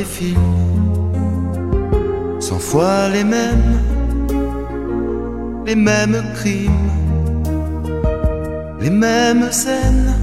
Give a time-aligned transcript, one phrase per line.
[0.00, 0.40] tes films,
[2.40, 3.80] cent fois les mêmes,
[5.66, 6.90] les mêmes crimes,
[8.80, 10.14] les mêmes scènes.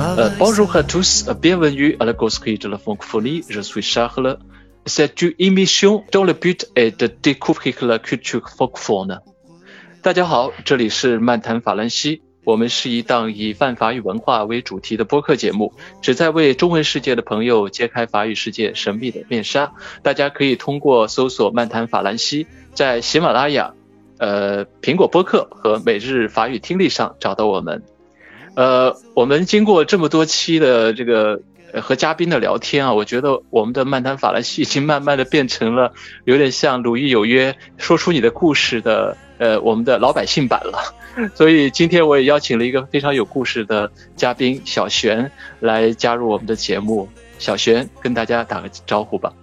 [0.00, 3.44] Euh, bonjour à tous, bienvenue à la Gosserie de la francophonie.
[3.48, 4.38] Je suis Charles.
[4.86, 9.20] C'est une émission dont le but est de découvrir la culture francophone.
[10.02, 12.22] 大家好，这里是漫谈法兰西。
[12.43, 19.71] 我们是一档以泛法语文化为主题的播客节目，旨在为中文世界的朋友揭开法语世界神秘的面纱。
[20.01, 23.73] 大家可以通过搜索“漫谈法兰西”在喜马拉雅、
[24.17, 27.83] 呃苹果播客和每日法语听力上找到我们。
[28.55, 31.41] 呃，我们经过这么多期的这个
[31.81, 35.93] 和嘉宾的聊天啊，我觉得我们的漫谈法兰西已经慢慢的变成了
[36.25, 40.95] 有点像《鲁豫有约》说出你的故事的呃我们的老百姓版了。
[41.35, 47.07] 所以今天我也邀请了一个非常有故事的嘉宾小璇来加入我们的节目。
[47.37, 49.33] 小璇跟大家打个招呼吧。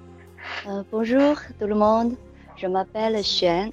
[0.65, 3.73] 呃，Bonjour tout le monde，je m'appelle 璇。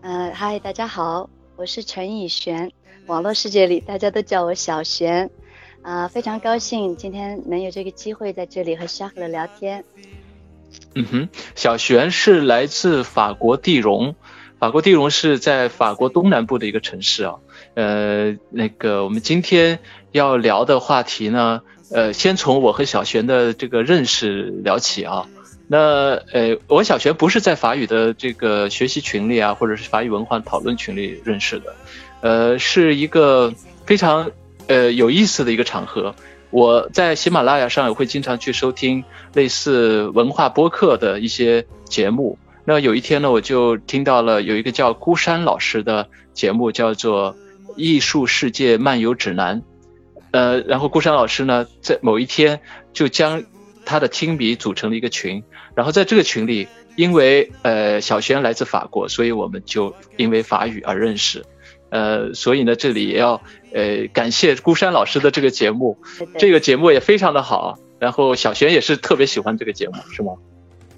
[0.00, 2.72] 呃，嗨，大家好，我是陈以璇。
[3.06, 5.30] 网络世界里大家都叫我小璇。
[5.82, 9.84] 啊，非常高兴今天能有这个机会在这里和夏赫聊天。
[10.94, 14.14] 嗯哼，小璇是来自法国地荣。
[14.60, 17.36] 法国地荣是在法国东南部的一个城市啊，
[17.72, 19.78] 呃，那个我们今天
[20.12, 25.26] 要聊的话题呢，呃，先从我和小璇的这个认识聊起啊。
[25.66, 31.74] 那呃，我小璇不是在法语的这个学习群里啊，或者是法语文化讨论群里认识的，
[32.20, 33.54] 呃，是一个
[33.86, 34.30] 非常
[34.66, 36.14] 呃有意思的一个场合。
[36.50, 42.36] 我在喜马拉雅上也会经常去收听类似文化播客的一些节目。
[42.64, 47.34] 那有一天呢，我就听到了有一个叫孤山老师的节目，叫做
[47.76, 49.60] 《艺术世界漫游指南》。
[50.32, 52.60] 呃，然后孤山老师呢，在某一天
[52.92, 53.42] 就将
[53.84, 55.42] 他的听迷组成了一个群，
[55.74, 61.44] 然后在这个群里，因为呃小轩来自法国，所以我们就因为法语而认识。
[61.88, 65.98] 呃，所以呢，这里也要呃感谢孤山老师的这个节目，
[66.38, 67.78] 这个节目也非常的好。
[67.98, 70.34] 然后小璇也是特别喜欢这个节目，是吗？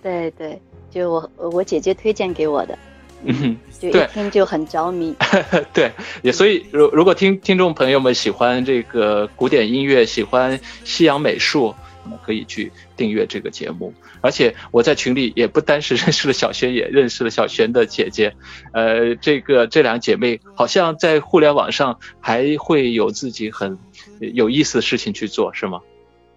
[0.02, 0.60] 对对。
[0.92, 2.78] 就我我姐姐推荐给我的，
[3.24, 5.14] 嗯，就一听就很着迷。
[5.72, 5.90] 对，
[6.22, 13.94] 也所以如如果听听众朋友们喜欢这个古典音乐，喜欢西洋美术，那么可以去订阅这个节目。
[14.20, 18.34] 而且我在群里也不单是认识了小轩，也认识了小轩的姐姐。
[18.72, 23.78] 呃，这个这两姐妹好像在互联网上还会有自己很
[24.20, 25.80] 有意思的事情去做，是吗？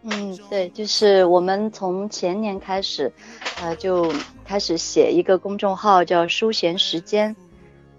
[0.07, 3.11] 嗯，对，就是我们从前年开始，
[3.59, 4.13] 呃，就
[4.45, 7.35] 开始写一个公众号，叫“书闲时间”，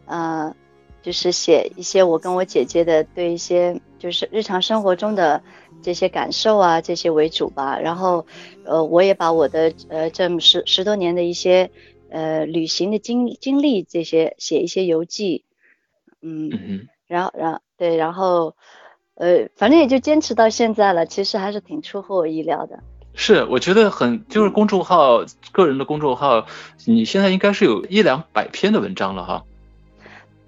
[0.07, 0.55] 呃，
[1.03, 5.43] 就是写一些我跟我姐姐的对一些就是日常生活中的
[5.83, 7.77] 这些感受啊，这些为主吧。
[7.81, 8.25] 然后，
[8.65, 11.73] 呃，我也把我的呃这么十十多年的一些
[12.09, 15.45] 呃旅行的经经历这些写一些游记，
[16.23, 18.55] 嗯，然后，然后对，然后。
[19.17, 22.79] 呃，反正也就坚持到现在了，其实还是挺出乎我意料的。
[23.15, 26.45] 是，我觉得很，就是公众号，个人的公众号，
[26.85, 29.43] 你现在应该是有一两百篇的文章了哈。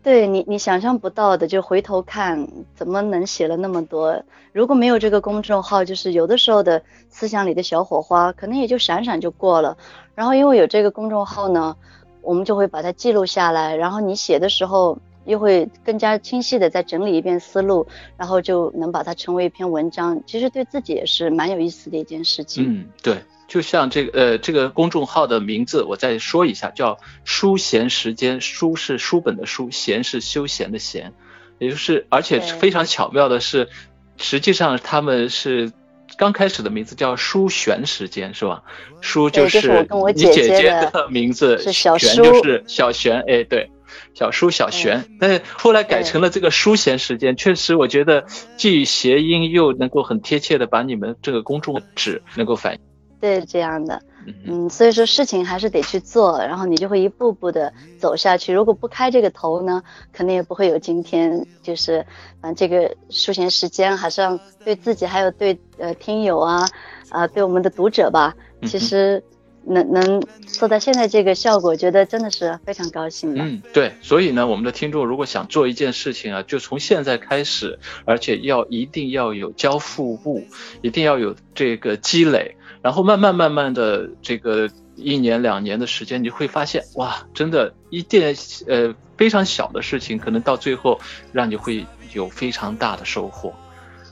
[0.03, 4.23] 对你，你想象不到的，就回头看，怎么能写了那么多？
[4.53, 9.79] 如果没有这个公众号，就是有的时候的思想里的小火花，可能也就闪闪就过了。
[10.15, 11.75] 然后因为有这个公众号呢，
[12.21, 14.99] 我们就会把它记录下来，然后你写的时候。
[15.29, 17.87] 又会更加清晰的再整理一遍思路，
[18.17, 20.23] 然后就能把它成为一篇文章。
[20.27, 22.65] 其实对自己也是蛮有意思的一件事情。
[22.67, 28.41] 嗯，对，就像这个呃，这个公众号的名字，我再说一下，叫“书闲时间”。
[28.43, 31.13] 书是书本的书，闲是休闲的闲，
[31.59, 33.69] 也就是而且非常巧妙的是，
[34.17, 35.71] 实际上他们是
[36.17, 38.63] 刚开始的名字叫“书玄时间”，是吧？
[39.03, 43.71] 书就是你姐姐的名字，是小璇就是小璇，哎，对。
[44.15, 48.25] 小书小璇，但是后来改成了这个书闲时间，确实我觉得
[48.57, 52.81] 既谐音又能够很贴切的把你们这个公众纸能够反映。
[53.21, 54.01] 对，这样的，
[54.47, 58.53] 嗯，所以说事情还是得去做，然后你就会一步步的走下去。
[58.53, 59.83] 如果不开这个头呢，
[60.13, 61.45] 肯定也不会有今天。
[61.61, 62.07] 就是，
[62.43, 66.69] 嗯，这个书闲时间还是让对自己还有对呃听友啊，
[67.11, 69.23] 啊，对我们的读者吧，其实。
[69.69, 73.43] 能能做到现在这个效果，觉得真的是非常高兴的。
[73.43, 80.45] 嗯，对，所以呢，我们的听众如果想做一件事情啊，就从现在开始，而且要一定要有交付物，
[80.83, 88.35] 一定要有这个积累，然后慢慢慢慢的这个一年两年的时间，你会发现哇，真的，一件
[88.67, 91.01] 呃非常小的事情，可能到最后
[91.33, 93.55] 让你会有非常大的收获。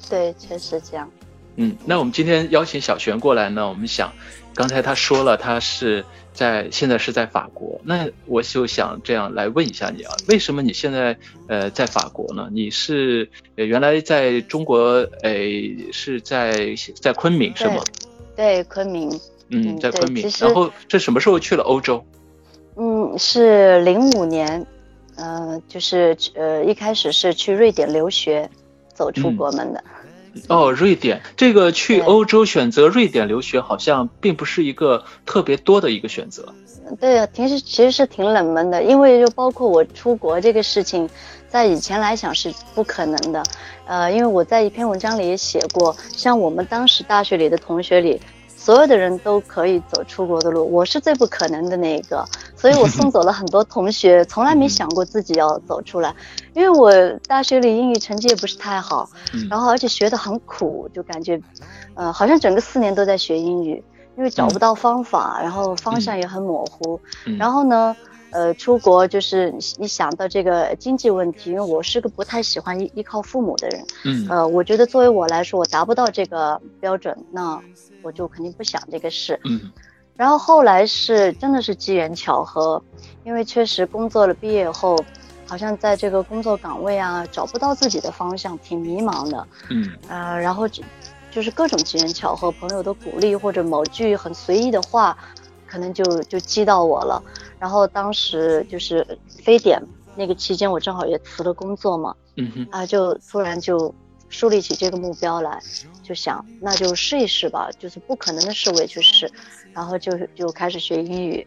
[0.09, 1.11] 对，确实这样。
[1.57, 4.13] 嗯，那我们今天邀请小璇过来呢，我们想，
[4.57, 11.17] 刚才他说了，他是在现在是在法国，那我就想这样来问一下你啊，为什么你现在
[11.47, 12.49] 呃在法国呢？
[12.51, 17.85] 你是呃原来在中国，诶是在在昆明是吗？
[18.35, 19.11] 对，昆明。
[19.51, 20.29] 嗯，在昆明。
[20.41, 22.03] 然后这什么时候去了欧洲？
[22.77, 24.67] 嗯，是零五年，
[25.17, 28.51] 呃，就是呃一开始是去瑞典留学，
[28.95, 29.85] 走出国门的。
[30.49, 36.47] 哦，瑞典这个去欧洲选择瑞典留学，好像并不是一个特别多的一个选择。
[37.01, 41.09] 对，其实其实是挺冷门的，因为就包括我出国这个事情，
[41.49, 43.43] 在以前来讲是不可能的。
[43.87, 48.21] 呃，因为我在一篇文章里也写过，像我们当时大学里的同学里，
[48.67, 52.27] 所有的人都可以走出国的路，我是最不可能的那一个。
[52.57, 56.13] 所以我送走了很多同学， 从来没想过自己要走出来，
[56.53, 56.91] 因为我
[57.29, 59.09] 大学里英语成绩也不是太好，
[59.49, 61.41] 然后而且学得很苦，就感觉，
[61.95, 63.81] 呃，好像整个四年都在学英语，
[64.17, 67.01] 因为找不到方法，然后方向也很模糊，
[67.39, 67.95] 然后呢，
[68.37, 77.59] 呃，出国就是一想到这个经济问题，因为我是个不太喜欢依依靠父母的人，嗯，呃，我觉得作为我来说，我达不到这个标准，那
[78.03, 79.73] 我就肯定不想这个事，嗯。
[80.17, 82.83] 然后后来是真的是机缘巧合，
[83.25, 85.03] 因为确实工作了，毕业以后，
[85.47, 89.47] 好像在这个工作岗位啊找不到自己的方向，挺迷茫的。
[89.71, 90.83] 嗯，呃，然后就
[91.31, 95.17] 就是各种机缘巧合，朋友的鼓励或者某句很随意的话，
[95.77, 97.23] 可能就就击到我了。
[97.59, 99.79] 然后当时就是非典
[100.17, 102.15] 那个期间，我正好也辞了工作嘛。
[102.37, 102.67] 嗯哼。
[102.71, 103.95] 啊，就突然就
[104.31, 105.61] 树立起这个目标来，
[106.03, 109.31] 就想那就试一试吧，就是不可能的事我也去试。
[109.75, 111.47] 然后就就开始学英语，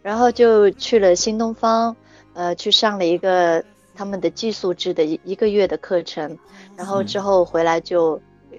[0.00, 1.94] 然后就去了新东方，
[2.32, 3.62] 呃，去上了一个
[3.94, 6.38] 他们的寄宿制的一一个月的课程，
[6.74, 8.18] 然后之后回来就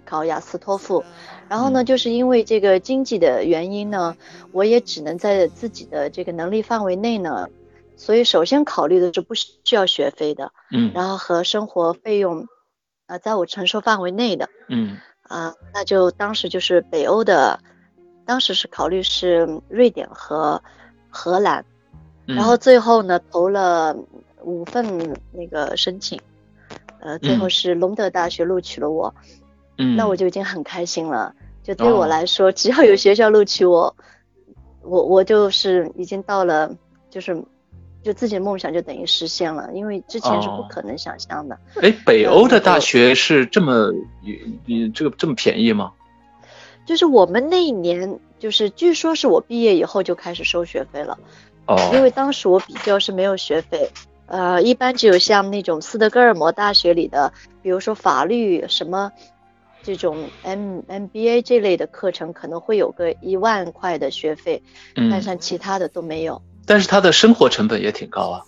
[0.09, 1.03] 考雅思托福，
[1.49, 4.15] 然后呢，就是因为这个经济的原因呢，
[4.51, 7.47] 我也只能在自己的这个能力范围内呢，
[7.95, 12.47] 所以首先考虑的是不需要学费的，嗯，然后和生活费用，
[13.07, 17.59] 呃，在我承受范围内的，嗯，啊，那就当时就是北欧的。
[18.25, 20.61] 当时是考虑是瑞典和
[21.09, 21.63] 荷兰，
[22.25, 23.95] 然后最后呢投了
[24.43, 26.19] 五份那个申请，
[26.99, 29.46] 呃，最后是隆德大学录取了我，嗯，
[29.77, 31.33] 那我就已经很开心了。
[31.63, 33.95] 就对我来说，只要有学校录取我，
[34.81, 36.73] 我我就是已经到了，
[37.09, 37.43] 就是
[38.01, 41.59] 就自己的梦想就等于实现了，因为之前是不可能想象的。
[41.81, 43.91] 哎，北欧的大学是这么，
[44.65, 45.91] 你这个这么便宜吗？
[46.85, 51.19] 就是我们那一年，就是据说是我毕业以后就开始收学费了，
[51.65, 53.91] 哦，因为当时我比较是没有学费，
[54.27, 59.11] 呃，一般只有像那种斯德哥尔摩大学里的，比如说法律什么
[59.87, 64.61] 这种 M M B A 这类的课程，可能会有个一万块的学费，
[64.97, 66.41] 嗯，但像其他的都没有。
[66.65, 68.43] 但是他的生活成本也挺高啊。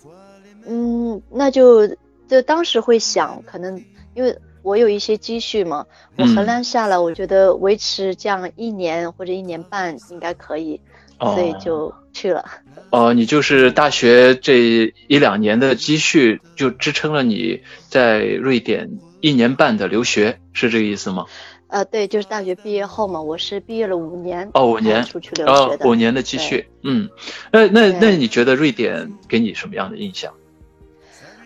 [0.67, 1.87] 嗯，那就
[2.27, 3.81] 就当时会想，可能
[4.13, 4.37] 因为。
[4.61, 5.85] 我有一些积蓄嘛，
[6.17, 10.81] 我衡量下来，我觉得维持这样一年或者一年半应该可以，
[11.17, 12.43] 所以就去了。
[12.89, 18.89] 哦，你就是大学这一两年的积蓄就支撑了你在瑞典
[19.21, 21.25] 一年半的留学，是这个意思吗？
[21.67, 26.67] 呃，对，就是大学毕业后嘛，我是毕业了五年哦，五年出去留学的，五年的积蓄。
[26.83, 27.09] 嗯，
[27.51, 30.33] 那那那你觉得瑞典给你什么样的印象？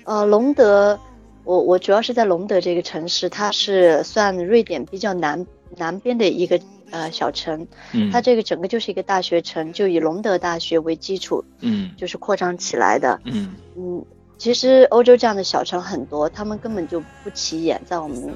[0.06, 1.00] 呃，隆德。
[1.46, 6.58] 我我主要是在隆德这个城市，它是算瑞典比较南南边的一个
[6.90, 14.06] 呃小城，嗯，它这个整个就是一个大学城，就以隆德大学为基础，嗯，就是扩张起来的，嗯嗯，
[14.44, 18.36] 其实欧洲这样的小城很多，他们根本就不起眼，在我们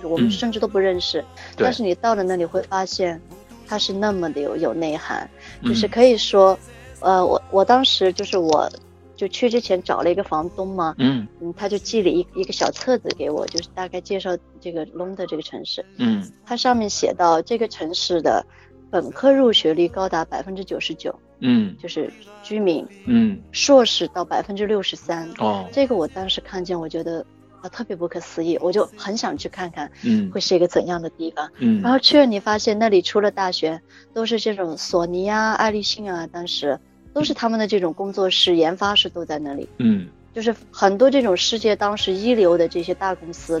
[0.00, 1.24] 我们甚至都不认识，
[1.56, 3.20] 但是你到了那里会发现，
[3.66, 5.28] 它是那么的有有内涵，
[5.64, 6.56] 就是可以说，
[7.00, 8.70] 呃，我我当时就是我。
[9.16, 11.28] 就去之前找了一个房东嘛，嗯。
[11.40, 14.30] 嗯，他就寄了一一个小册子给我，就是大概介绍
[14.62, 18.42] 这个隆德这个城市，嗯，它上面写到这个城市的
[18.90, 27.24] 本科入学率高达百分之九十九，嗯，就是居民，嗯，硕士到百分之六十三，哦，这个我当时看见，我觉得
[27.62, 33.80] 啊特别不可思议，我就很想去看看，嗯，会是一个怎样的地方，嗯，然后去了你发现那里除了大学
[34.12, 36.78] 都是这种索尼啊、爱立信啊，当时。
[37.12, 39.68] 都是他们的这种工作室、研发室都在那里。
[39.78, 43.60] 嗯，就是很多这种世界当时一流的这些大公司，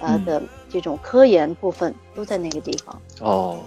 [0.00, 3.00] 呃的这种科研部分都在那个地方。
[3.20, 3.62] 哦，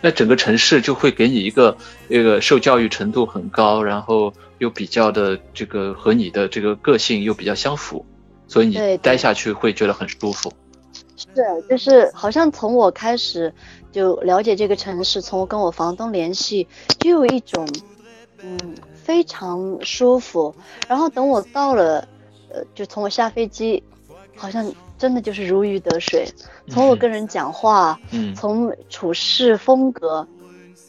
[0.00, 1.76] 那整个城市就会给你一个
[2.08, 8.04] 那个受教育程度很高，然后又比较的这个和你的这个个性又比较相符，
[8.48, 10.52] 所以你待下去会觉得很舒服。
[11.16, 11.28] 是，
[11.68, 13.52] 就是好像从我开始
[13.92, 16.66] 就了解这个城市，从我跟我房东联系，
[16.98, 17.68] 就有一种
[18.42, 18.58] 嗯
[18.94, 20.54] 非常舒服。
[20.88, 22.08] 然后等我到了，
[22.48, 23.82] 呃，就从我下飞机，
[24.34, 26.28] 好像真的就是如鱼得水。
[26.68, 30.28] 从我跟人讲话，嗯，从处事风格，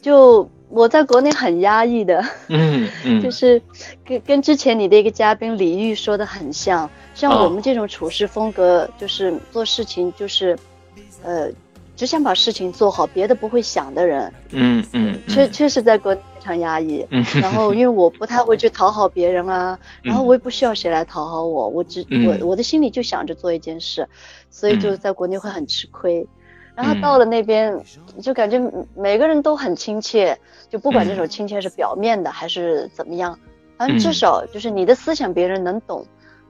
[0.02, 3.60] 就我在国内很压抑的，嗯嗯， 就是
[4.04, 6.88] 跟跟之前你的一个嘉宾李玉说的很像。
[7.14, 10.58] 像我们这种处事风格，就是做事情就是，
[11.22, 11.48] 呃，
[11.96, 14.32] 只想把事情做好，别的不会想的人。
[14.50, 17.06] 嗯嗯，确确实在国内非常压抑。
[17.10, 17.24] 嗯。
[17.40, 24.08] 然后因为我不太会去讨好别人啊，然后我也不需要谁来讨好我，我只我我的心里就想着做一件事，
[24.50, 26.26] 所以就在国内会很吃亏。
[26.74, 27.78] 然后到了那边，
[28.22, 28.58] 就感觉
[28.96, 30.38] 每个人都很亲切，
[30.70, 33.38] 就不管这种亲切是表面的还是怎么样，
[33.76, 36.04] 反正至少就是你的思想别人能懂。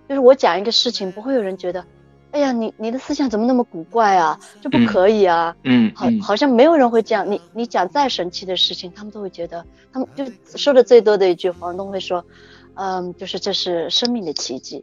[0.08, 1.84] 就是我讲一个事情，不会有人觉得，
[2.32, 4.38] 哎呀，你你的思想怎么那么古怪啊？
[4.62, 5.54] 这不可以啊！
[5.64, 7.30] 嗯，好，好像没有人会这样。
[7.30, 10.24] 你你讲再神奇的事情，他们都会觉得，他们就
[10.56, 12.24] 说的最多的一句，房东会说，
[12.74, 14.82] 嗯，就是这是生命的奇迹，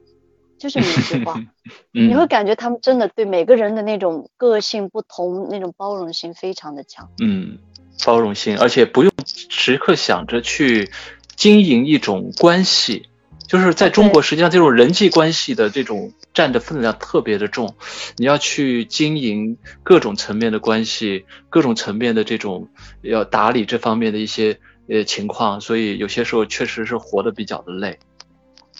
[0.59, 1.41] 就这么一句话。
[1.91, 7.09] 你会感觉他们真的对每个人的那种个性不同，那种包容性非常的强。
[7.19, 7.57] 嗯，
[8.05, 10.91] 包容性，而且不用时刻想着去
[11.35, 13.08] 经营一种关系。
[13.49, 17.73] 就是在中国，实际上这种人际关系的这种占的分量特别的重，
[18.17, 22.67] 你要去经营各种层面的关系，各种层面的这种
[23.01, 27.97] 要打理这方面的一些呃情况，所以有些时候确实是活得比较的累。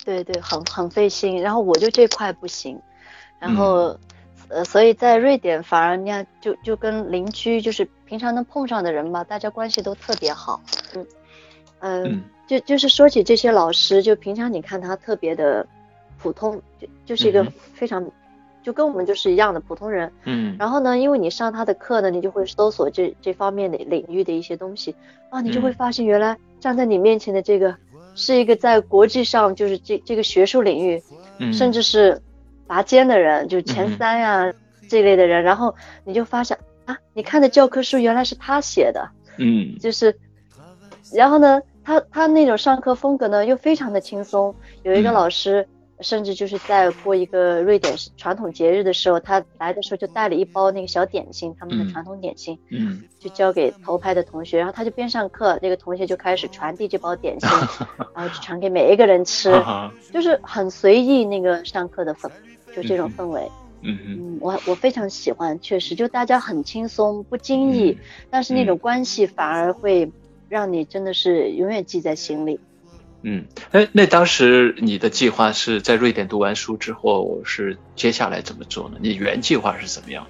[0.06, 1.42] 对对，很很费心。
[1.42, 2.80] 然后我就这块不行，
[3.40, 4.00] 然后
[4.50, 10.62] 呃，所以在瑞典反而你看就就跟邻居就是平常能碰上的人吧，大家关系都特别好。
[10.94, 11.08] 嗯
[11.80, 12.24] 嗯。
[12.50, 15.68] 就就是说起这些老师，就平常你看他特别的
[16.18, 17.44] 普通，就就是一个
[17.76, 18.04] 非常，
[18.64, 20.12] 就跟我们就是一样的普通人。
[20.24, 20.56] 嗯。
[20.58, 24.96] 然后呢，因为你上他的课呢，你就会搜索这这方面的领域的一些东西
[25.30, 27.76] 啊，你就会发现原来站在你面前的这个
[28.16, 31.00] 是一个在国际上就是这这个学术领域，
[31.54, 32.20] 甚至是
[32.66, 34.52] 拔尖的人，就前三呀
[34.90, 35.44] 这类的人。
[35.44, 39.08] 然后你就发现啊，你看的教科书原来是他写的。
[39.38, 39.78] 嗯。
[39.78, 40.18] 就是，
[41.14, 41.62] 然后呢？
[41.90, 44.54] 他他那种上课风格呢，又非常的轻松。
[44.84, 45.68] 有一个老师，
[46.02, 57.50] 甚至就是在过一个瑞典传统节日的时候，他来的时候就带了一包那个小点心，他们的传统点心，嗯，就交给头排的同学，然后他就边上课，那个同学就开始传递这包点心，
[58.14, 59.52] 然后就传给每一个人吃，
[60.14, 62.30] 就是很随意那个上课的氛，
[62.76, 67.98] 就这种氛围，嗯嗯，我我非常喜欢，确实就大家很轻松，不经意，
[68.30, 70.12] 但是那种关系反而会。
[70.50, 72.60] 让你真的是永远记在心里。
[73.22, 78.98] 嗯，哎，那当时你的计划是在瑞典读完书之后，是接下来怎么做呢？
[79.02, 80.26] 你原计划是怎么样？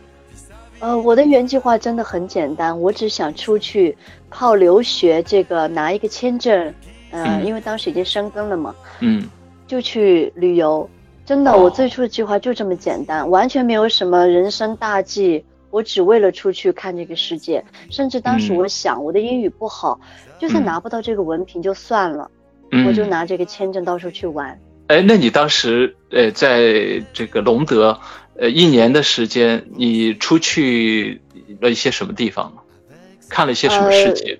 [0.80, 3.98] 呃，我的原计划真的很简单，我只想出去
[4.30, 6.74] 靠留学这个拿一个签证，
[7.12, 9.30] 嗯，因为当时已经生根了嘛，嗯，
[9.68, 10.90] 就去旅游。
[11.26, 15.46] 真的，我最初的计划就这么简单，完全没有什么人生大计。
[15.72, 20.00] 我只为了出去看这个世界，甚至当时我想，我的英语不好，
[20.40, 22.30] 就算拿不到这个文凭就算了，
[22.88, 24.60] 我就拿这个签证到处去玩。
[24.88, 28.00] 哎，那你当时呃，在这个隆德，
[28.36, 31.22] 呃，一年的时间，你出去
[31.62, 32.64] 了一些什么地方吗？
[33.30, 34.40] 看了一些什么世界？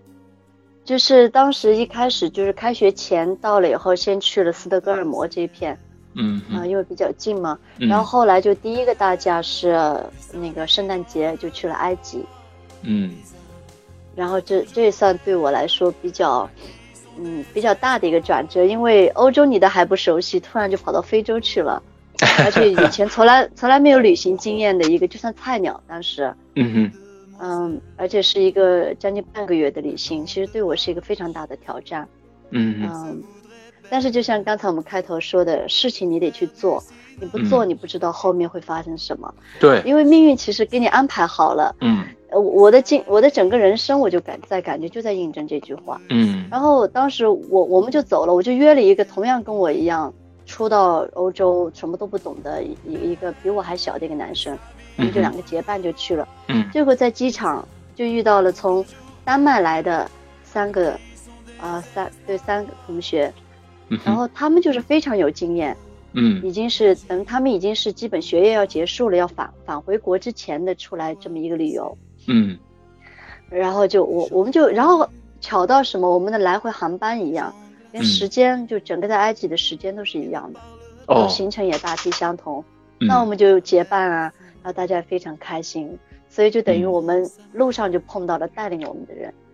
[0.84, 5.78] 就是当时一开始就是开学前到了以后，先去了斯德哥尔摩这一片。
[6.16, 9.80] 嗯啊，因为比较近嘛，然后后来就第一个大假是
[10.34, 12.26] 那个圣诞节就去了埃及，
[12.82, 13.14] 嗯，
[14.16, 16.50] 然后这这也算对我来说比较，
[17.18, 21.82] 嗯，比较大的一个转折，因为欧洲你都还不熟悉，突然就跑到非洲去了，
[22.44, 26.92] 而且以前从来从来没有旅行经验的一个就算菜鸟，当时，嗯哼，
[27.40, 32.08] 嗯，而且是一个将近半个月的旅行，其实对我是一个非常大的挑战，
[32.50, 33.24] 嗯嗯。
[33.90, 36.84] 但是就像刚才我们开头说的事情，你得去做，
[37.20, 39.34] 你不做，你不知道后面会发生什么。
[39.60, 41.76] 对，因为命运其实给你安排好了。
[41.82, 46.00] 嗯，呃，我的经，我的整个人生，我就感在感觉就在印证这句话。
[46.10, 50.14] 嗯，然后当时我我们就走了，我就约了一个同样跟我一样
[50.46, 52.76] 初到欧洲什么都不懂的一
[53.12, 54.58] 一个比我还小的一个男生，
[54.98, 56.28] 我们就两个结伴就去了。
[56.48, 58.86] 嗯，结果在机场就遇到了从
[59.26, 60.10] 丹麦来的
[60.44, 60.98] 三个，
[61.60, 63.34] 啊三对三个同学。
[64.06, 65.76] 然后他们就是非常有经验，
[66.14, 72.58] 嗯，已经是等他们已经是基本学业要结束了，要返返回国之前的出来这么一个旅游，嗯，
[73.50, 75.08] 然后就我我们就然后
[75.42, 77.54] 巧到什么，我们的来回航班一样，
[77.92, 80.60] 连时间就整个在埃及的时间都是一样的，
[81.08, 82.64] 哦，行程也大体相同，
[83.00, 85.98] 那我们就结伴啊，然后大家也非常开心，
[86.30, 89.32] 所以就等于我们路上就碰到了带领我们的人。
[89.32, 89.49] 嗯，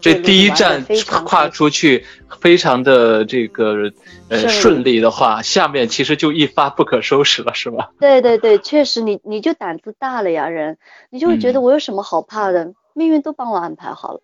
[0.00, 0.84] 这第一站
[1.26, 2.04] 跨出去
[2.40, 3.92] 非常的这个
[4.28, 7.92] 呃顺利的话，下面其实就一发不可收拾了，是吧？
[8.00, 10.78] 对对对，确实你你就胆子大了呀，人
[11.10, 14.20] 你就会觉得我有什么好怕的，命运都帮我安排好了，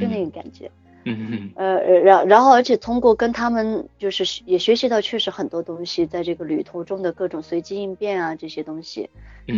[0.00, 0.70] 就那个感觉。
[1.04, 1.50] 嗯嗯。
[1.56, 9.08] 呃，然然后而且通过跟他们就是也学习到确实很多东西，在这个旅途中的各种随机应变啊这些东西，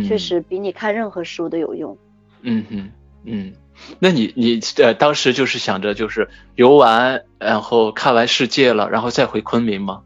[0.07, 1.97] 确实比你看任何书都有用。
[2.41, 2.91] 嗯嗯
[3.23, 3.53] 嗯。
[3.99, 10.01] 那你你呃当时就是想着就是游玩，然后看完世界了，然后再回昆明吗？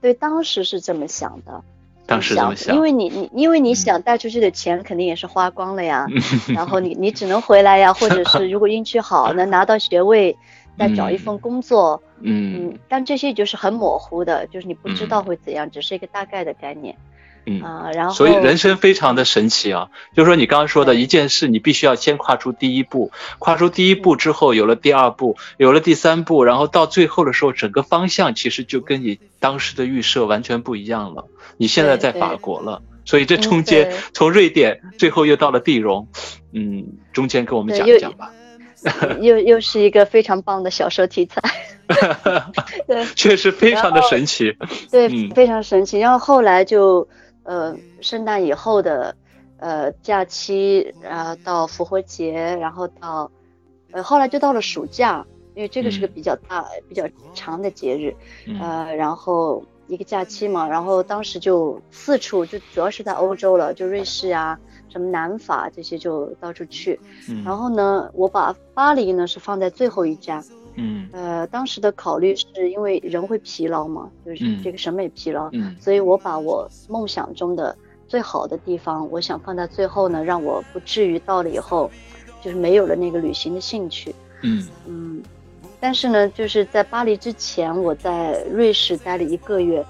[0.00, 1.62] 对，当时是这么想的。
[2.06, 6.06] 当时想，因为你你因为你想带出去的钱肯定也是花光了呀，
[6.54, 10.36] 然后你你只能回来呀，或者是如果运气好能拿到学位，
[10.76, 12.02] 再找一份工作。
[12.20, 12.76] 嗯。
[12.88, 16.96] 但这些就是很模糊的，就是你不知道会怎样，只是一个大概的概念。
[17.46, 31.26] 嗯啊，然后所以人生非常的神奇啊，就是说你刚刚说的一件事，你必须要先跨出第一步，跨出第一步之后，有了第二步，有了第三步，然后到最后的时候，整个方向其实就跟你当时的预设完全不一样了。
[31.56, 36.08] 你现在在法国了，所以这中间从瑞典最后又到了地荣，
[36.52, 38.30] 嗯，中间跟我们讲一讲吧。
[39.20, 41.42] 又又是一个非常棒的小说题材，
[42.86, 44.56] 对，确实非常的神奇，
[44.90, 45.98] 对，非常神奇。
[45.98, 47.08] 然后后来就。
[47.50, 49.12] 呃，圣诞以后的
[49.58, 53.28] 呃假期，然后到复活节，然后到
[53.90, 57.02] 呃后来就到了暑假，因为这个是个比较大、比较
[57.34, 58.14] 长的节日，
[58.60, 64.56] 呃，然后一个假期嘛，然后当时就四处，就主要是在欧洲了，就瑞士啊，
[64.88, 67.00] 什么南法这些就到处去。
[67.44, 70.44] 然后呢，我把巴黎呢是放在最后一站。
[70.80, 77.76] 嗯，呃，当时的考虑是因为人会疲劳嘛，就是这个审美疲劳，嗯，所以我把我梦想中的
[78.08, 81.90] 最好的地方，我想放在最后呢，让我不至于到了以后，
[82.40, 84.66] 就是没有了那个旅行的兴趣，嗯。
[84.86, 85.22] 嗯，
[85.78, 89.84] 但是呢，就是在巴黎之前，我在瑞士待了一个月，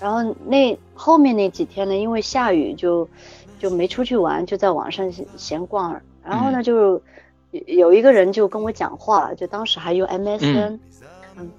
[0.00, 3.08] 然后那后面那几天呢，因为下雨就
[3.58, 7.02] 就没出去玩，就在网上闲逛，然后呢就。
[7.50, 10.78] 有一个人就跟我讲话，就当时还用 MSN，
[11.36, 11.50] 嗯，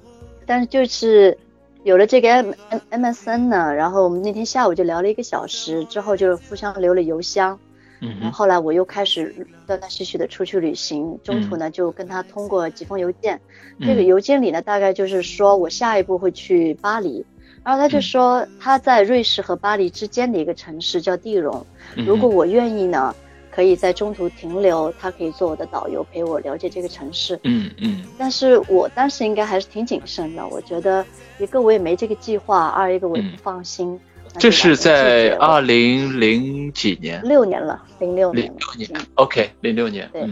[0.46, 1.36] 但是就是
[1.84, 7.60] 有了这个 M M MSN 呢，然后我们那天下午就聊了一个小时，之后就互相留了邮箱，
[8.02, 13.42] 嗯，后来我又开始断断续续的出去旅行，中途呢就跟他通过几封邮件，
[13.82, 17.26] 这个邮件里呢大概就是说我下一步会去巴黎，
[17.64, 23.16] 然后他就说他在瑞士和巴黎之间的一个城市叫蒂荣，如果我愿意呢。
[23.60, 27.38] 可以在中途停留，他可以做我的导游，陪我了解这个城市。
[27.44, 28.06] 嗯嗯。
[28.18, 31.06] 但是我当时应该还是挺谨慎的，我觉得
[31.40, 34.00] 一个我也没这个计划，二一个我也不放心。
[34.38, 37.22] 这是在二零零几年？
[37.22, 38.46] 六年了，零六年。
[38.46, 39.08] 零六年。
[39.16, 40.10] OK，零六年。
[40.14, 40.26] 对。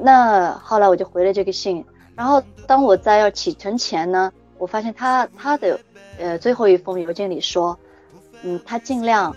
[0.00, 5.80] 那后来我就回了这个信，然后当我在要启程前呢，我发现他他的
[6.20, 7.76] 呃最后一封邮件里说，
[8.44, 9.34] 嗯，他尽量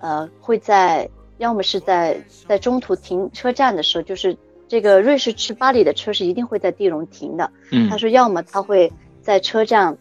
[0.00, 1.08] 呃会在。
[1.38, 4.36] 要么是在在中途停车站的时候，就是
[4.68, 7.50] 这个瑞士去巴黎的车是一定会在地龙停的。
[7.72, 9.96] 嗯，他说要么他会在车站，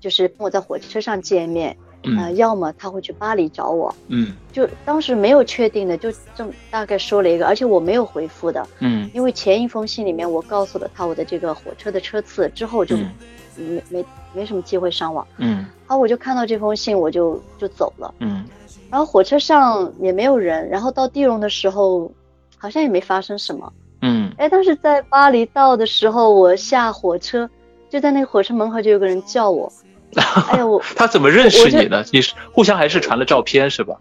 [0.00, 1.76] 就是跟我在火车上见面，
[2.18, 3.94] 呃，要么他会去巴黎找我。
[4.08, 8.66] 嗯，就当时没有确定的，就这么大概说了一个，而且我没有回复的。
[8.78, 12.96] 嗯，因为前一封信里面我告诉了他我的这个火车的车次，之后就
[13.56, 15.26] 没没没什么机会上网。
[15.38, 18.14] 嗯，好，我就看到这封信，我就就走了。
[18.20, 18.44] 嗯。
[18.96, 22.10] 然后火车上也没有人，然后到地荣的时候，
[22.56, 23.70] 好像也没发生什么。
[24.00, 27.46] 嗯，哎，但是在巴黎到的时候，我下火车，
[27.90, 29.70] 就在那个火车门口就有个人叫我。
[30.48, 32.06] 哎呀，我他怎么认识你的？
[32.10, 33.98] 你是互相还是传了照片是吧？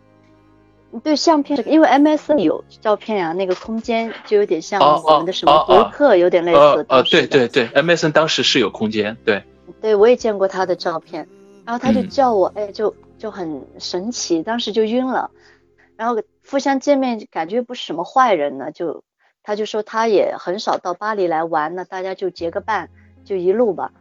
[1.03, 6.85] 对，相片，因为 MSN 有照片呀，那个空间就有点像我们的什么博客，有点类似。
[6.87, 9.43] 呃，对对对，MSN 当时是有空间，对。
[9.81, 11.27] 对，我也见过他的照片，
[11.65, 12.95] 然后他就叫我，哎，就。
[13.17, 15.31] 就很神奇，当时就晕了，
[15.95, 18.71] 然后互相见面，感觉不是什么坏人呢。
[18.71, 19.03] 就
[19.43, 22.89] 他就说他也很少到巴黎来玩，那大家就结个伴，
[23.23, 23.91] 就一路吧。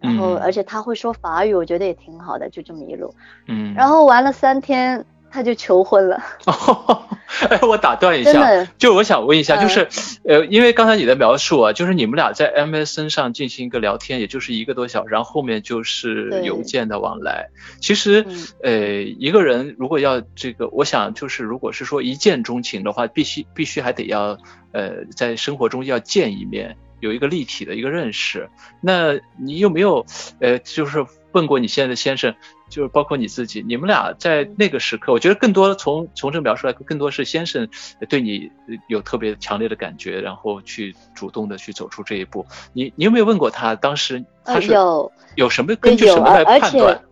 [0.00, 3.14] 然后而且他会说法语，我觉得也挺好的，就这么一路。
[3.46, 3.74] 嗯。
[3.74, 5.04] 然后玩了三天。
[5.30, 6.22] 他就求婚了。
[7.48, 8.32] 哎，我打断一下，
[8.76, 9.88] 就我想问一下，就是，
[10.24, 17.48] 呃，因为刚才你的描述啊，就是你们俩在 MSN 上进行一个聊天，也就是一个多小时，然后后面就是邮件的往来。
[17.80, 18.26] 其实，
[18.62, 24.36] 呃，一个人如果要这个，我想就是，如果是说一见钟情的话，必须必须还得要，
[24.72, 28.50] 呃，在生活中要见一面，有一个立体的一个认识。
[28.82, 30.04] 那你有没有，
[30.40, 32.34] 呃，就是问过你现在的先生，
[32.68, 37.68] 就是包括你自己，你们俩在那个时刻，我觉得更多从从这个描述来，更多是先生
[38.08, 38.50] 对你
[38.88, 42.46] 有特别强烈的感觉，然后去主动的去走出这一步。
[42.72, 47.02] 你你有没有问过他当时他是有有什么根据什么来判断？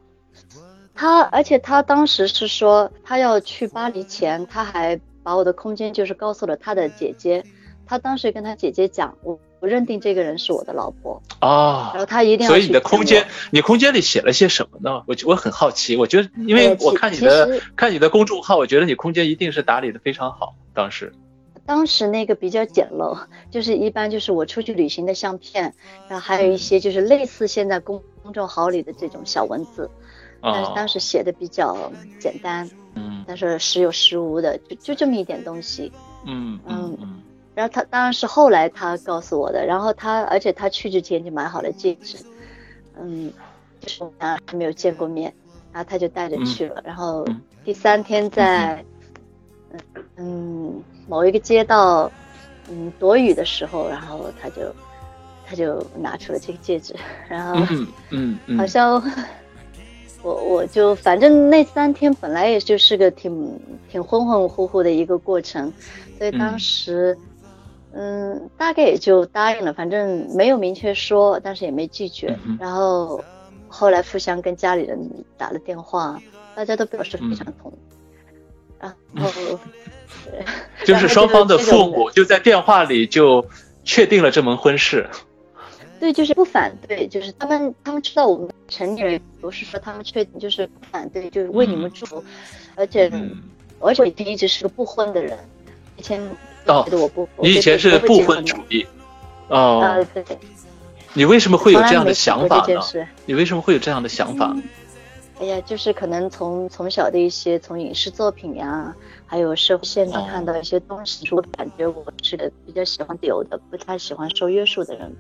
[0.94, 7.44] 他而且他当时是说他要去巴黎前，他还把我的空间就是告诉了他的姐姐，
[7.88, 9.38] 他当时跟他姐姐讲我。
[9.61, 12.48] 我认定这个人是我的老婆啊，然后他一定要。
[12.48, 15.03] 所以你的空间，你空间里写了些什么呢？
[15.09, 20.55] 我我很好奇，我觉得，因为我看你的看你的公众号，我觉得你空间一定是打理的非常好。
[20.72, 21.12] 当时，
[21.66, 23.18] 当时那个比较简陋，
[23.51, 25.74] 就是一般就是我出去旅行的相片，
[26.09, 29.90] 然后还有一些就是类似现在公公众号里的这种小文字，
[30.40, 35.90] 但是当时写的比较简单，嗯，但是时有时无的，就就这么一点东西，
[36.24, 37.22] 嗯嗯嗯。
[37.59, 42.16] 然后他当然是后来他告诉我的，然后他而且他去之前就买好了戒指，
[42.97, 43.33] 嗯，
[43.81, 45.35] 就是还没有见过面，
[45.73, 47.27] 然后他就带着去了，然后
[47.64, 48.77] 第三天在
[49.73, 49.81] 嗯。
[50.18, 52.09] 嗯某一个街道
[52.71, 54.73] 嗯躲雨的时候，然后他就
[55.44, 56.94] 他就拿出了这个戒指，
[57.29, 57.66] 然后
[58.11, 59.03] 嗯嗯好像
[60.23, 65.73] 我我就反正那三天本来也就是个挺挺浑浑乎乎的一个过程，
[66.16, 67.18] 所以当时。
[67.94, 72.38] 嗯，大概也就答应了，反正没有明确说，但是也没拒绝。
[72.61, 73.24] 然后
[73.66, 74.98] 后来互相跟家里人
[75.38, 76.22] 打了电话，
[76.55, 77.77] 大家都表示非常同意。
[78.79, 79.59] 然后
[80.85, 83.44] 就是双方的父母就在电话里就
[83.85, 85.09] 确定了这门婚事。
[85.98, 92.22] 对，就是不反对，就是他们他们知道我们成年人不是说他们确定就是不反对，就是为你们祝福，
[92.77, 93.11] 而且
[93.81, 95.37] 而且我一直是个不婚的人，
[95.96, 96.20] 以前。
[96.66, 96.87] 哦，
[97.38, 98.87] 你以前是不婚主义，
[99.49, 100.25] 哦，对。
[101.14, 103.09] 你为什么会有这样的想法呢？
[103.25, 104.55] 你为什么会有这样的想法？
[105.40, 108.94] 哎呀，就是可能从从小的一些从影视作品呀，
[109.25, 115.16] 还有社会现场看到一些东西，我感觉我是比较喜欢自由的，不太喜欢受约束的人。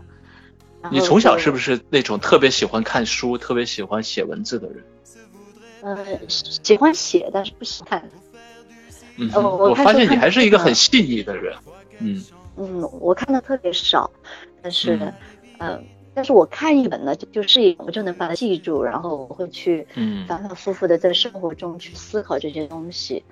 [0.90, 4.84] 你从小是不是那种特别喜欢看书、特别喜欢写文字的人？
[5.82, 5.96] 嗯，
[6.28, 8.10] 喜欢写，但是不喜欢看。
[9.18, 11.54] 嗯，我发现你还是一个很细腻的人。
[11.98, 12.24] 嗯
[12.56, 14.10] 嗯，我看的特别少，
[14.62, 14.98] 但是，
[15.58, 19.86] 嗯，但是我看一本呢，就就是一我就能把它记住，然后我会去
[20.26, 23.22] 反反复复的在生活中去思考这些东西。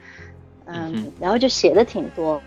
[0.67, 2.41] 嗯，然后就写的挺多。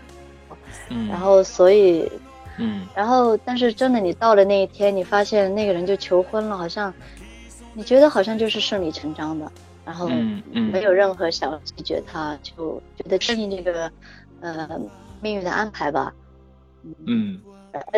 [0.90, 2.10] 嗯，然后所以，
[2.58, 6.92] 嗯，然后但是真的，你到了那一天，你发现那个人就求婚了，好像
[7.72, 9.50] 你觉得好像就是顺理成章的。
[9.90, 10.08] 然后
[10.72, 13.90] 没有任何想拒绝他，就觉得顺应这个
[14.40, 14.80] 呃
[15.20, 16.12] 命运的安排吧。
[17.08, 17.40] 嗯，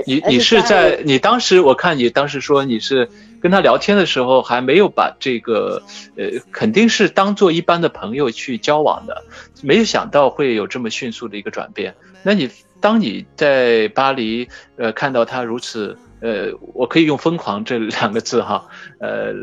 [0.07, 3.11] 你你是在你当时我看你当时说你是
[3.43, 5.83] 跟他聊天的时候还没有把这个
[6.17, 9.23] 呃肯定是当做一般的朋友去交往的，
[9.63, 11.95] 没有想到会有这么迅速的一个转变。
[12.23, 12.49] 那你
[12.81, 15.99] 当你在巴黎呃看到他如此。
[16.25, 18.65] 呃，我可以用“疯狂”这两个字哈，
[19.01, 19.35] 呃，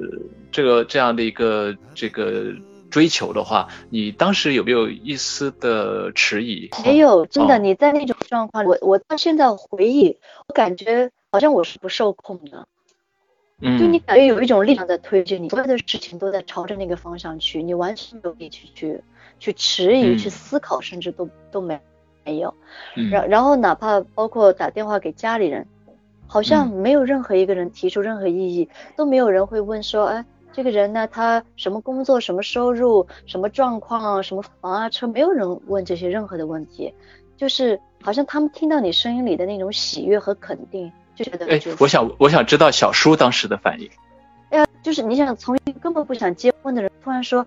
[0.51, 2.53] 这个这样的一个这个
[2.89, 6.69] 追求的话，你当时有没有一丝的迟疑？
[6.83, 12.67] 没有，真的，你在那种状况，我我到现在回忆，我感觉好像我是不受控的，
[13.61, 19.03] 嗯，就你感觉有一种力量在推着你，所有的事情都在朝着那个方向去，你完全没有力气去
[19.39, 21.79] 去迟疑、去思考，甚至都都没
[22.25, 22.53] 没有，
[23.11, 25.67] 然然后哪怕包括打电话给家里人。
[26.31, 36.93] 好像没有任何一个人提出任何异议，都没有人会问说，哎，这个人呢，他什么工作、什么收入、什么状况、什么房啊车，没有人问这些任何的问题，
[37.37, 43.89] 就是好像他们听到你声音里的那种喜悦和肯定，就觉得哎，我想我想知道小叔当时的反应。
[44.49, 47.45] 哎呀，就是你想从一个根本不想结婚的人突然说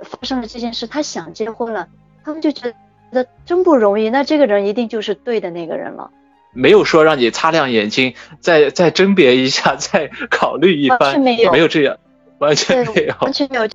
[0.00, 1.88] 发生了这件事，他想结婚了，
[2.24, 2.72] 他们就觉
[3.10, 6.10] 得真不容易，那这个人一定就是对的那个人了。
[6.52, 11.98] 没有说让你擦亮眼睛，再再甄别一下，再考虑一番，没有，没有这样，
[12.38, 13.68] 完全没有，完全没有。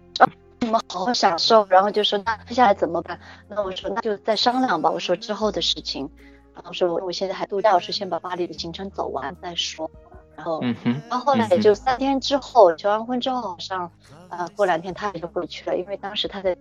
[0.59, 3.19] 你们好好享受，然后就说那接下来怎么办？
[3.49, 4.89] 那我说那就再商量吧。
[4.89, 6.09] 我说之后的事情，
[6.53, 9.89] 然后说我我现在还度假，我说先把巴黎的行程走完再说。
[10.35, 10.75] 然后，嗯，
[11.09, 13.91] 然后后来也就三天之后，结完婚之后，好像
[14.29, 16.55] 呃过两天他也就回去了，因为当时他在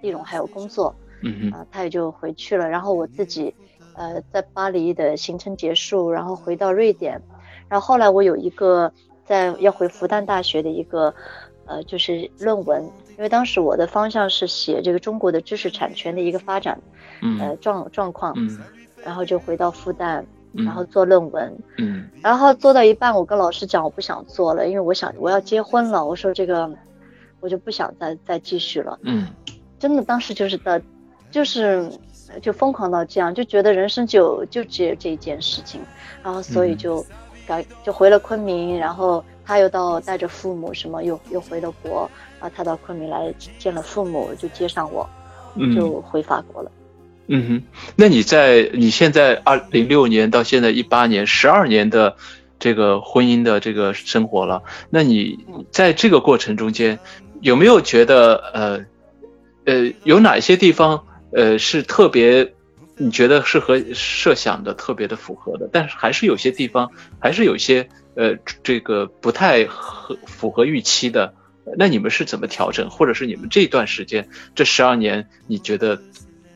[0.00, 2.68] 地龙还有工作，嗯哼，他也就回去了。
[2.68, 3.54] 然后我自己。
[3.92, 7.20] 呃，在巴黎的行程结束，然后回到瑞典，
[7.68, 8.90] 然后后来我有一个
[9.30, 11.14] 在要回复旦大学的一个
[11.64, 12.82] 呃，就是论文，
[13.16, 16.76] 因为当时我的方向是写这个中国的知识产权的一个发展，
[17.38, 18.34] 呃状状况，
[19.04, 26.68] 然后就回到复旦，然后做论文，嗯，然后做到一半，我跟老师讲我不想做了，因为我想我要结婚了，我说这个
[27.38, 29.28] 我就不想再再继续了，嗯，
[29.78, 30.82] 真的当时就是的，
[31.30, 31.88] 就是
[32.42, 35.80] 就疯狂到这样，就觉得人生就就只有这一件事情，
[36.20, 37.06] 然后所以就
[37.46, 45.08] 改就回了昆明，然后他又到带着父母什么又又回了国，然后他到昆明来见了父母，就接上我，
[45.74, 46.70] 就回法国了。
[47.32, 47.62] 嗯哼，
[47.94, 52.16] 那你在你现在二零六年到现在一八年十二年的
[52.58, 55.38] 这个婚姻的这个生活了，那你
[55.70, 56.98] 在这个过程中间
[57.40, 58.84] 有没有觉得呃
[59.64, 62.52] 呃有哪些地方呃是特别
[63.00, 71.34] 你觉得是和设想的特别的符合的，但是还是有些地方还是有些呃这个不太合符合预期的，
[71.76, 76.00] 那你们是怎么调整，或者是你们这段时间这十二年你觉得？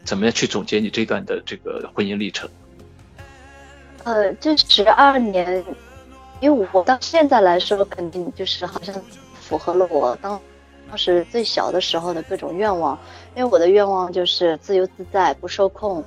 [0.04, 2.46] 怎么样去总结你这段的这个婚姻历程？
[4.02, 5.64] 呃，这十二年，
[6.42, 8.94] 因为我到现在来说，肯定就是好像
[9.33, 10.38] 符合了我当
[10.90, 12.98] 当时最小的时候的各种愿望。
[13.35, 16.04] 因为我的愿望就是自由自在，不受控，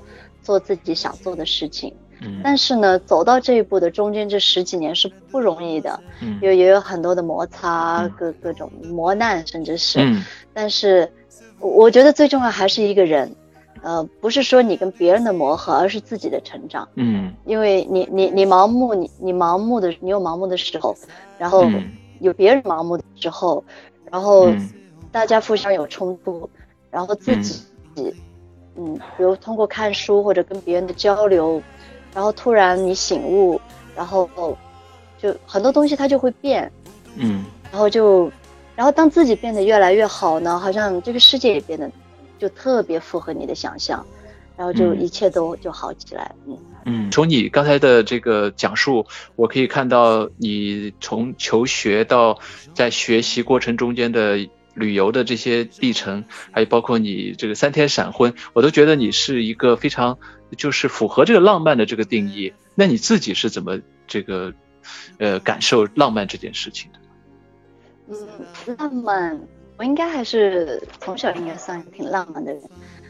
[0.47, 1.93] 做自己想做的事情。
[2.21, 2.39] 嗯。
[2.43, 9.99] 但是呢，走到这一步的中间这十几年是不容易的，嗯，也也有很多的摩擦，各各种磨难，甚至是。
[9.99, 10.23] 嗯。
[10.53, 11.11] 但是，
[11.59, 13.29] 我觉得最重要还是一个人。
[13.83, 16.87] 呃，不是说你跟别人的磨合，而是自己的成长。
[16.95, 20.95] 嗯，因为你你你盲目，你你盲目的，你有盲目的时候，
[21.37, 21.63] 然后
[22.19, 23.63] 有别人盲目的时候，
[24.11, 24.49] 然后
[25.11, 26.49] 大家互相有冲突，
[26.89, 27.61] 然后自己，
[28.77, 31.61] 嗯，比如通过看书或者跟别人的交流，
[32.13, 33.59] 然后突然你醒悟，
[33.95, 34.29] 然后
[35.17, 36.71] 就很多东西它就会变，
[37.15, 38.31] 嗯，然后就，
[38.75, 41.91] 然后当自己变得越来越好呢，好像这个世界也变得。
[42.39, 44.05] 就特别符合你的想象，
[44.55, 46.31] 然后就一切都就好起来。
[46.45, 49.03] 嗯嗯，从你刚才的这个讲述，
[49.35, 52.37] 我可以看到你从求学到
[52.75, 54.37] 在学习过程中间的
[54.77, 60.17] 旅游的这些历程，还有包括你这个三天闪婚，我都觉得你是一个非常
[60.55, 62.53] 就是符合这个浪漫的这个定义。
[62.75, 64.53] 那你自己是怎么这个
[65.17, 66.99] 呃感受浪漫这件事情的？
[68.09, 69.39] 嗯，浪漫。
[69.79, 72.63] 我应该还是从小应该算挺浪漫的人，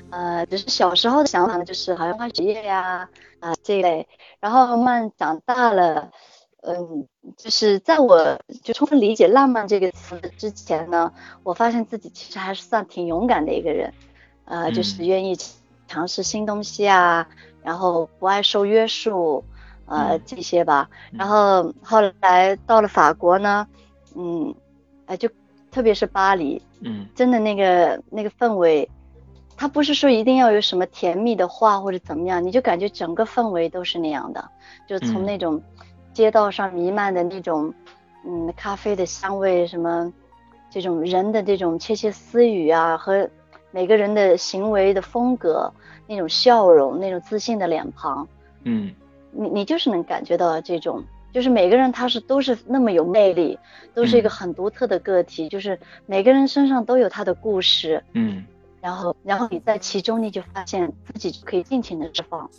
[0.09, 3.07] 呃，只是小时候的想法呢，就是好像学业呀，
[3.39, 4.05] 啊这一类。
[4.41, 6.11] 然后慢慢长大了，
[6.67, 11.11] 嗯，就是在我就充分理解“浪漫”这个词之前呢，
[11.43, 13.93] 我发现自己其实还是算挺勇敢的一个人，
[14.45, 15.37] 呃，就是愿意
[15.87, 17.27] 尝试新东西啊，
[17.63, 19.43] 然后不爱受约束，
[19.85, 20.89] 呃，这些吧。
[21.11, 23.67] 然后后来到了法国呢，
[24.15, 24.53] 嗯，
[25.05, 25.29] 哎就。
[25.69, 28.89] 特别是巴黎，嗯，真的那个那个氛围，
[29.55, 34.49] 它不是说一定要有什么甜蜜的话或者怎么样，你就感觉整个氛围都是那样的，
[34.87, 35.61] 就从那种
[36.17, 37.71] 街道上弥漫的那种，
[38.25, 40.11] 嗯，咖啡的香味，什么
[40.71, 43.29] 这种人的这种窃窃私语啊，和
[43.69, 45.71] 每个人的行为的风格，
[46.07, 48.27] 那种笑容，那种自信的脸庞，
[48.63, 48.91] 嗯，
[49.29, 51.03] 你你就是能感觉到这种。
[51.31, 53.59] 就是每个人他是都是那么有魅力，
[53.93, 55.47] 都是一个很独特的个体。
[55.47, 58.43] 就是每个人身上都有他的故事，嗯，
[58.81, 62.49] 然后然后你在其中你就发现自己就可以尽情的释放。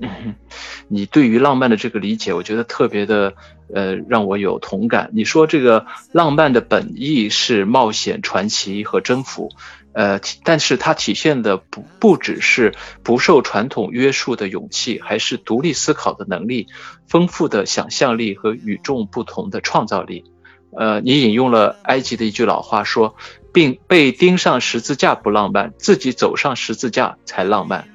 [0.88, 3.34] 你对于浪漫的这个理解，我觉得特别的，
[3.72, 5.10] 呃，让我有同感。
[5.12, 9.50] 你说这个浪漫的本意是冒险、传奇和征服。
[9.92, 16.68] 呃，但是它体现的不不只是不受传统约束的勇气，还是独立思考的能力、
[17.08, 20.24] 丰富的想象力和与众不同的创造力。
[20.72, 23.16] 呃，你引用了埃及的一句老话说，
[23.52, 27.88] 并被钉上十字架不浪漫，自己走上十字架才浪漫。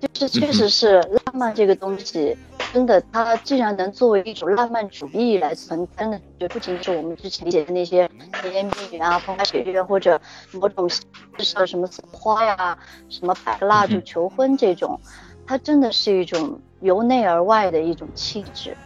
[0.00, 2.36] 就是确实是浪漫这个东西，
[2.72, 8.08] 真的，它既然能作为一种浪漫主义来存，真的就不仅仅是我们之前理解的那些
[8.42, 10.20] 甜言蜜语啊、风花雪月，或者
[10.52, 12.76] 某种是什么花呀、
[13.08, 15.00] 什么摆个蜡烛求婚这种，
[15.46, 18.76] 它真的是一种由内而外的一种气质。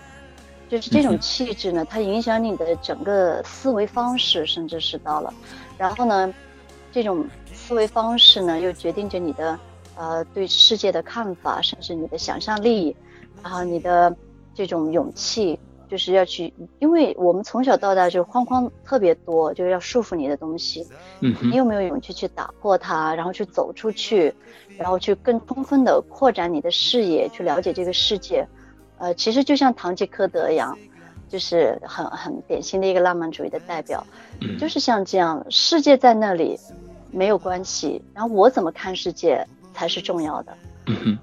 [0.68, 5.34] 就是这种气质呢，它影响你的整个思维方式，甚至是到了，
[5.76, 6.32] 然后呢，
[6.92, 9.58] 这种思维方式呢，又决定着你的。
[9.98, 12.96] 呃，对世界的看法，甚至你的想象力，
[13.42, 14.14] 然后你的
[14.54, 15.58] 这种勇气，
[15.88, 20.86] 就是要去，因为我们从小到大就框框特别多，就是要束缚你的东西。
[21.18, 24.32] 嗯，你有没有勇气去打破它，然后去走出去，
[24.78, 28.46] 然后去更充分的扩展你的视野，去了解这个世界？
[28.98, 30.78] 呃，其实就像堂吉诃德一样，
[31.28, 34.06] 就是很很典型的一个浪漫主义的代表。
[34.42, 36.56] 嗯，就是像这样，世界在那里
[37.10, 39.44] 没有关系，然后我怎么看世界？
[39.78, 40.58] 才是重要的。
[40.86, 41.18] 嗯哼，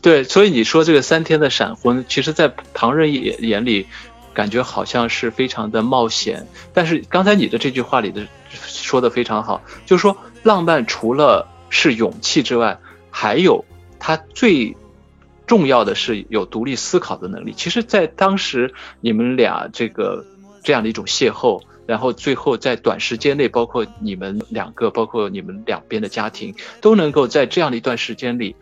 [0.00, 3.86] 对，所以你说这个三天的闪婚，其实，在旁人眼眼里，
[4.32, 6.46] 感觉好像是非常的冒险。
[6.72, 12.78] 但是刚才你的这句话里的说的非常好，就是说浪漫除了是勇气之外，
[13.10, 13.62] 还有
[13.98, 14.74] 它最
[15.46, 17.52] 重要的是有独立思考的能力。
[17.54, 20.24] 其实，在当时你们俩这个
[20.62, 21.60] 这样的一种邂逅。
[21.86, 28.56] 然后最后在短时间内，包括你们两个，包括你们两边的家庭，都能够在这样的一段时间里，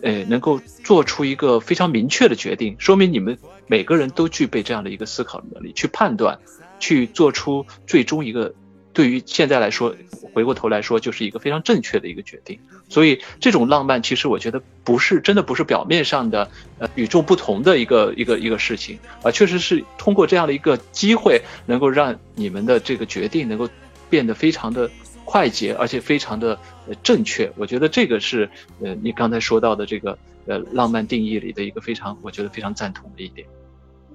[0.00, 6.38] 呃，能够做出一个非常明确的决定，说明你们每个人都具备这样的一个思考的能力，去判断，
[6.78, 8.54] 去做出最终一个。
[8.92, 9.94] 对于现在来说，
[10.34, 12.58] 回过头来说，就是一个非常正确的一个决定。
[12.88, 23.68] 所以，这种浪漫其实我觉得不是真的不是表面上的呃与众不同的一个一个一个事情，啊，确实是通过这样的一个机会，能够让你们的这个决定能够
[24.10, 24.90] 变得非常的
[25.24, 26.58] 快捷，而且非常的
[27.02, 27.50] 正确。
[27.56, 28.48] 我觉得这个是
[28.82, 33.46] 呃你刚才说到的这个呃浪漫定义里的一个非常我觉得非常赞同的一点。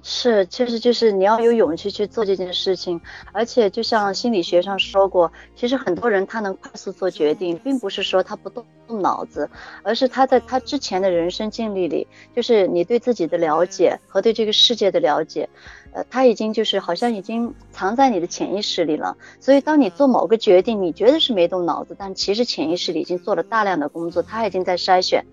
[0.02, 3.00] 是，其实就是你要有勇气去做这件事情，
[3.32, 9.50] 而且就像心理学上说过，其实很多人他能快速做决定，并不是说他不动动脑子，
[9.82, 15.48] 而是他在他之前的人生经历里，就是你对自己的了解和对这个世界的了解，
[15.92, 19.16] 呃，他已经就是好像已经藏在你的潜意识里了。
[19.40, 25.24] 所以当你做某个决定，你觉得是没动脑子，但其实潜意识里已经做了大量的工作，他已经在筛选，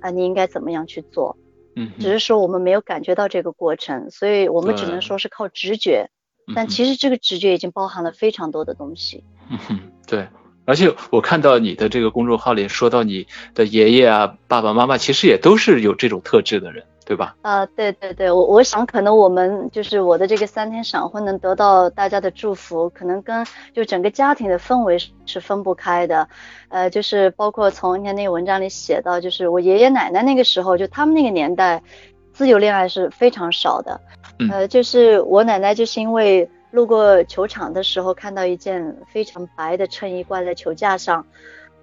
[0.00, 1.36] 啊，你应该怎么样去做。
[1.76, 6.10] 嗯，只是说我们没有感觉到这个过程，所以我们只能说是靠直觉。
[6.54, 9.22] 但其实这个直觉已经包含了非常多的东西。
[9.68, 10.26] 嗯，对。
[10.64, 16.84] 而且我看到你的这个公众号里说到你的爷爷啊、爸爸妈妈，其实也都是有这种特质的人。
[17.10, 17.34] 对吧？
[17.42, 24.96] 啊，对对对，我我想可能我们就是我的这个三天闪婚能得到大家的祝福，可能跟就整个家庭的氛围
[25.26, 26.28] 是分不开的。
[26.68, 31.82] 呃，就是包括从你看那个文章里写到，就是我爷爷奶奶那个时候，就他们那个年代，
[32.32, 34.00] 自由恋爱是非常少的。
[34.48, 41.26] 呃，就是我奶奶就是因为路过球场的时候，看到一件非常白的衬衣挂在球架上。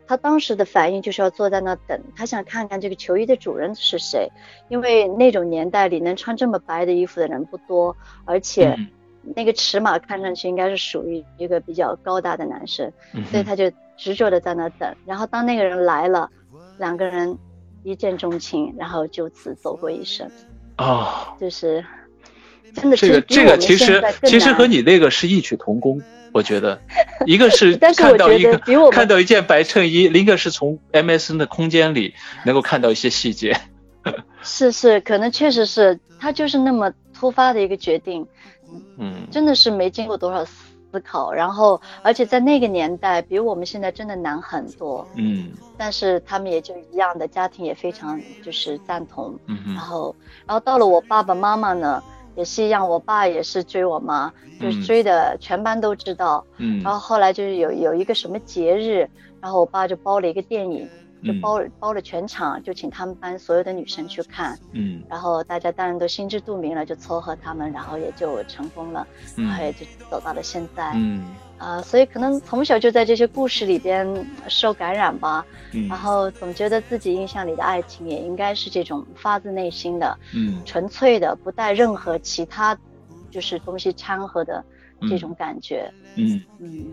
[0.08, 4.32] 他当时的反应就是要坐在那等，他想看看这个球衣的主人是谁，
[4.70, 8.76] 因为那种年代里能穿这么白的衣服的人不多，而且
[9.36, 12.92] 那个尺码看上去应该是属于一个比较高大的男生，
[13.30, 14.96] 所以他就执着的在那等。
[15.06, 16.30] 然后当那个人来了，
[16.78, 17.38] 两个人
[17.84, 20.30] 一见钟情，然后就此走过一生。
[20.78, 21.84] 哦，就是
[22.74, 26.02] 真的这个这个其实其实和你那个是异曲同工。
[26.34, 26.80] 我觉得，
[27.26, 28.60] 一个是看到一个
[28.92, 32.14] 看到一件白衬衣，另一个是从 MSN 的空间里
[32.46, 33.58] 能够看到一些细节。
[34.44, 38.28] 是是，可能确实是他就是那么突发的一个决定，
[39.00, 52.04] 嗯，真的是没经过多少思考，然后而且在那个年代比我们现在真的难很多，嗯，但是他们也就一样的家庭也非常就是赞同，嗯，然后然后到了我爸爸妈妈呢。
[52.38, 56.46] 也是一样，我爸也是追我妈，就是追的全班都知道。
[56.58, 59.10] 嗯，然后后来就是有有一个什么节日，
[59.42, 60.88] 然后我爸就包了一个电影，
[61.26, 64.58] 就包包了全场，就请他们班所有的女生去看。
[64.72, 70.92] 嗯，然后大家当然都心知肚明了，就撮合他们，然后也就成功了，然后也就走到了现在。
[70.94, 71.26] 嗯。
[71.58, 74.08] 啊，所以可能从小就在这些故事里边
[74.48, 75.44] 受感染吧，
[75.74, 82.78] 嗯，然后总觉得自己印象里的爱情也应该是这种发自内心的，嗯，纯粹的，不带任何其他
[83.32, 84.64] 就是东西掺和的
[85.10, 86.86] 这种感觉，嗯嗯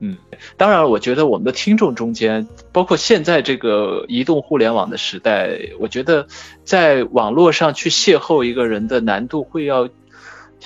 [0.00, 0.16] 嗯。
[0.58, 6.26] 当然，我觉得我们的听众中间，包括现在这个移动互联网的时代，我觉得
[6.64, 9.88] 在网络上去邂逅一个人的难度会要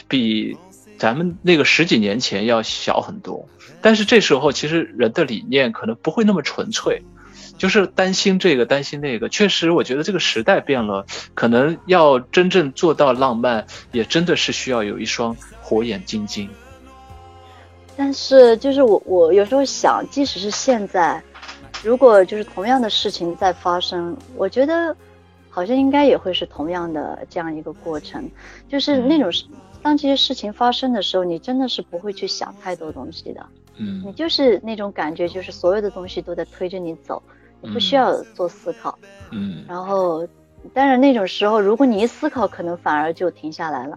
[0.08, 0.56] 比。
[0.98, 3.48] 咱们那个十几年前要小很多，
[3.82, 7.02] 但是这时候其实人的理念可能不会那么纯粹，
[7.58, 9.28] 就是担心这个担心那个。
[9.28, 16.48] 确实，我觉得这个时代变了，可能要真正做到浪漫，也真的是需要有一双火眼金睛。
[17.96, 21.22] 但是，就是我我有时候想，即使是现在，
[21.82, 24.96] 如果就是同样的事情在发生，我觉得
[25.50, 28.26] 好像应该也会是同样的这样一个过程，
[28.66, 29.30] 就是那种。
[29.86, 37.22] 当这些事情发生的时候，你真的是不会去想太多东西的，嗯，你就是那种感觉，就是所有的东西都在推着你走，
[37.60, 38.98] 你不需要做思考，
[39.30, 40.26] 嗯，然后，
[40.74, 43.96] 但是那种时候，如果你一思考，可能反而就停下来了，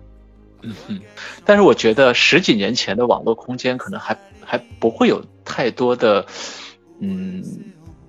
[0.62, 1.02] 嗯哼，
[1.44, 4.16] 但是我觉得十几年前的网络空间可能还
[4.46, 6.28] 还不会有太多的，
[7.00, 7.44] 嗯，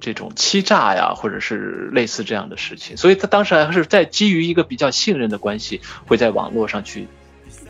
[0.01, 7.09] 这种欺诈呀，或者是类似这样的事情，所以他当时还是在基于一个比较信任的关系，会在网络上去。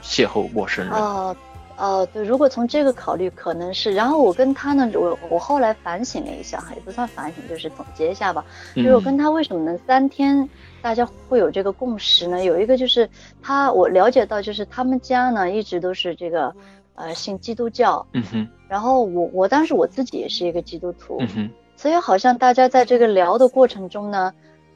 [0.02, 0.94] 邂逅陌生人。
[0.94, 1.36] 哦
[1.76, 3.90] 呃，对，如果从这个考虑，可能是。
[3.94, 8.44] 然后我跟他呢，我我后来反省了一下哈，也不算反省，就是总结一下吧。
[8.76, 10.46] 就是我跟他为什么能三天，
[10.82, 12.44] 大家会有这个共识呢？
[12.44, 13.08] 有一个就是
[13.40, 16.54] 他，我了解到就是他们家呢一直都是这个，
[16.96, 18.06] 呃，信基督教。
[18.12, 18.46] 嗯哼。
[18.68, 21.16] 然后我我当时我自己也是一个基督徒。
[21.20, 21.50] 嗯哼。
[21.76, 24.34] 所以好像大家在这个聊的过程中呢，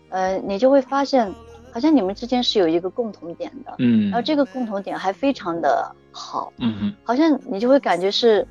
[0.09, 1.31] 呃，你就会发现。
[1.75, 8.47] 好像你们之间是有一个共同点的，嗯，然后这个共同点还非常的好，嗯哼，好像你就会感觉是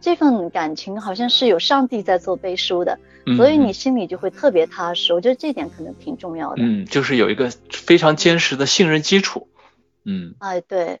[0.00, 2.96] 这份感情好像是有上帝在做背书的，
[3.36, 5.12] 所以你心里就会特别踏实。
[5.12, 9.48] 我觉得这点可能挺重要的，嗯，就是有一个非常坚实的信任基础，
[10.04, 11.00] 嗯，哎，对，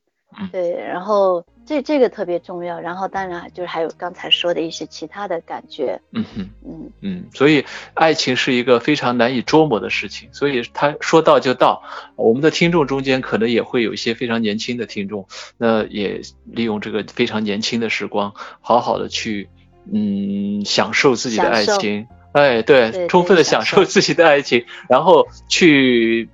[0.50, 1.46] 对，然后。
[1.70, 7.64] 这这个特别重要，然后当然就是还有刚才说的一些其他的感觉，嗯哼，嗯嗯，所以
[7.94, 11.84] 爱情是一个非常难以捉摸的事情，所以他说到就到。
[12.16, 19.48] 我们的听众中间可能也会有一些非常年轻的听众，那也利用这个非常年轻的时光，好好的去
[19.92, 26.28] 嗯享受自己的爱情，哎对，充分的享受自己的爱情，然后去。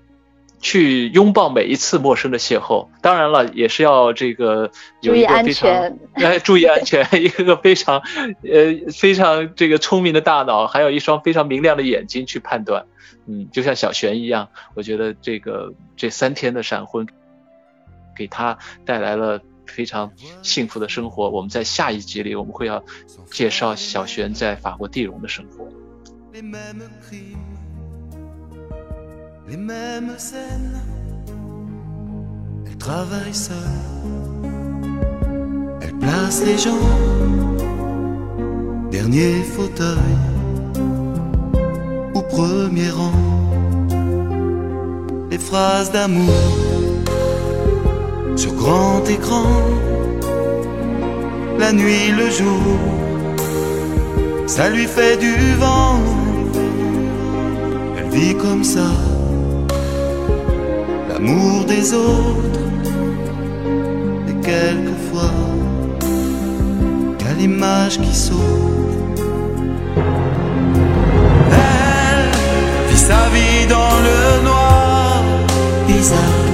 [0.61, 4.71] 去拥抱每一次陌生的邂逅，当然了，也是要这个
[5.03, 5.71] 有一个非常
[6.15, 7.99] 哎注意安全，一个个非常
[8.43, 12.87] 呃非常这个聪明的大脑，还有一双非常明亮的眼睛去判断。
[13.27, 17.07] 嗯，就像小璇一样，我觉得这个这三天的闪婚
[18.17, 21.29] 给他带来了非常幸福的生活。
[21.29, 22.85] 我们在下一集里我们会要
[23.27, 25.69] 介绍小璇在法国地荣的生活。
[29.49, 30.81] Les mêmes scènes.
[32.67, 33.57] Elle travaille seule,
[35.81, 36.87] elle place les gens,
[38.91, 40.17] dernier fauteuil
[42.15, 43.13] au premier rang.
[45.31, 46.35] Les phrases d'amour
[48.37, 49.47] sur grand écran,
[51.59, 52.79] la nuit, le jour,
[54.47, 56.01] ça lui fait du vent.
[57.99, 58.91] Elle vit comme ça
[61.17, 62.61] l'amour des autres.
[64.29, 65.33] Et quelquefois,
[67.29, 69.21] a l'image qui saute.
[71.53, 72.29] Elle
[72.89, 75.23] vit sa vie dans le noir,
[75.87, 76.45] bizarre.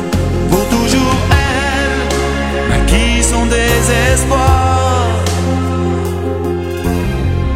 [0.51, 5.09] Pour toujours, elle maquille son désespoir.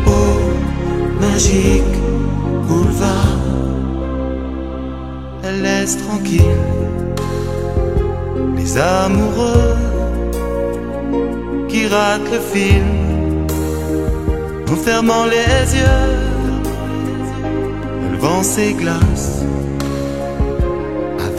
[0.09, 0.39] Oh,
[1.21, 1.97] magique
[2.69, 3.39] boulevard,
[5.45, 6.96] elle laisse tranquille
[8.79, 9.77] amoureux
[11.69, 13.47] qui ratent le film
[14.71, 16.13] en fermant les yeux,
[18.13, 19.47] levant ses glaces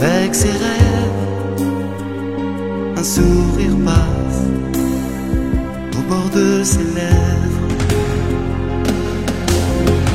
[0.00, 1.64] avec ses rêves.
[2.96, 4.40] Un sourire passe
[5.98, 7.68] au bord de ses lèvres.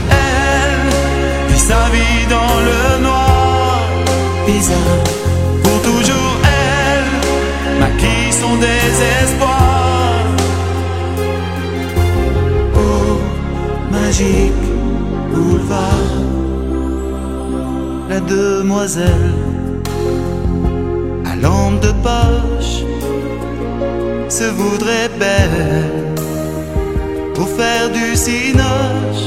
[0.10, 3.82] Elle vit sa vie dans le noir,
[4.46, 5.04] bizarre
[5.64, 6.33] pour toujours
[8.44, 10.26] son désespoir.
[12.76, 13.14] Oh,
[13.92, 14.66] magique
[15.32, 16.12] boulevard,
[18.10, 19.38] la demoiselle
[21.32, 22.76] à lampe de poche
[24.38, 25.92] se voudrait belle
[27.36, 29.26] pour faire du cinoche.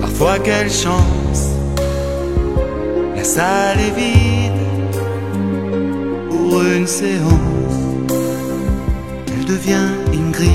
[0.00, 1.42] Parfois, quelle chance,
[3.16, 4.62] la salle est vide
[6.60, 7.61] une séance,
[9.42, 10.50] elle devient Ingrid.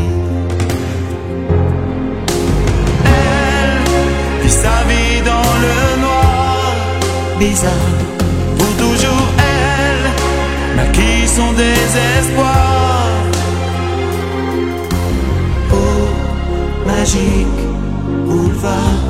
[3.06, 6.76] Elle vit sa vie dans le noir,
[7.40, 7.72] bizarre,
[8.58, 13.08] pour toujours elle maquille son désespoir.
[15.72, 17.62] Oh, magique
[18.26, 19.04] boulevard,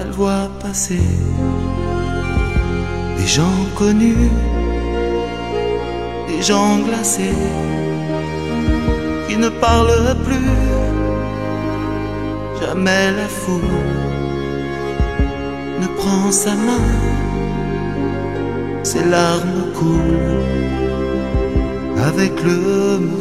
[0.00, 1.08] elle voit passer
[3.18, 4.30] des gens connus
[6.44, 7.42] gens glacés
[9.26, 10.52] qui ne parlent plus.
[12.60, 13.80] Jamais la foule
[15.80, 16.88] ne prend sa main,
[18.82, 20.44] ses larmes coulent
[22.08, 23.14] avec le mot.